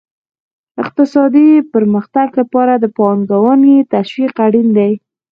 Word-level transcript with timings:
د 0.75 0.77
اقتصادي 0.83 1.49
پرمختګ 1.73 2.27
لپاره 2.39 2.73
د 2.77 2.85
پانګونې 2.97 3.75
تشویق 3.93 4.35
اړین 4.45 4.67
دی. 4.77 4.91